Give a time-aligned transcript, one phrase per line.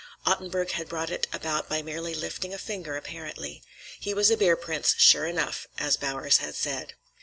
[0.25, 3.61] Ottenburg had brought it about by merely lifting a finger, apparently.
[3.99, 6.95] He was a beer prince sure enough, as Bowers had said.